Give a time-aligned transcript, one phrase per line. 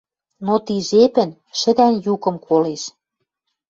[0.45, 2.83] Но ти жепӹн шӹдӓн юкым колеш: